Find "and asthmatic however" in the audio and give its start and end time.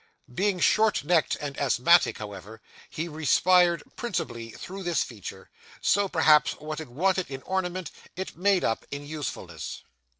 1.39-2.59